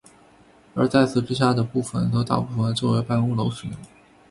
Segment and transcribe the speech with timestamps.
[0.73, 3.77] 而在此之下的部分则大部分作为办公楼使用。